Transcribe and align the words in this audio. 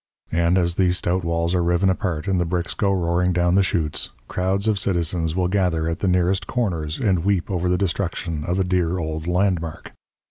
And, 0.31 0.57
as 0.57 0.73
the 0.81 0.91
stout 0.93 1.23
walls 1.23 1.53
are 1.53 1.61
riven 1.61 1.87
apart 1.87 2.27
and 2.27 2.39
the 2.41 2.43
bricks 2.45 2.73
go 2.73 2.91
roaring 2.91 3.33
down 3.33 3.53
the 3.53 3.61
chutes, 3.61 4.09
crowds 4.27 4.67
of 4.67 4.79
citizens 4.79 5.35
will 5.35 5.47
gather 5.47 5.87
at 5.87 5.99
the 5.99 6.07
nearest 6.07 6.47
corners 6.47 6.97
and 6.97 7.23
weep 7.23 7.51
over 7.51 7.69
the 7.69 7.77
destruction 7.77 8.43
of 8.43 8.57
a 8.59 8.63
dear 8.63 8.97
old 8.97 9.27
landmark. 9.27 9.91